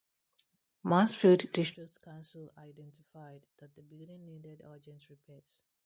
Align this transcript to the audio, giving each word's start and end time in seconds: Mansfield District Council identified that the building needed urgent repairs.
Mansfield 0.83 1.51
District 1.51 2.01
Council 2.01 2.49
identified 2.57 3.45
that 3.59 3.75
the 3.75 3.83
building 3.83 4.25
needed 4.25 4.63
urgent 4.65 5.07
repairs. 5.11 5.61